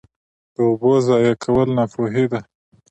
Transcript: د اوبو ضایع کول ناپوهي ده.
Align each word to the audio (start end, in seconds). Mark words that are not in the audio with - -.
د 0.53 0.55
اوبو 0.67 0.91
ضایع 1.07 1.33
کول 1.43 1.67
ناپوهي 1.77 2.25
ده. 2.31 2.39